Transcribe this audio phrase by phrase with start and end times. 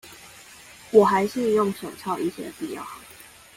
[0.89, 2.99] 我還是用手抄一些比較好